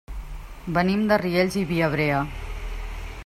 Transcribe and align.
Venim 0.77 1.03
de 1.11 1.19
Riells 1.23 1.59
i 1.63 1.65
Viabrea. 1.73 2.25